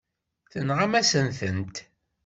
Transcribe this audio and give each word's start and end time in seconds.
Tenɣam-asen-tent. 0.51 1.75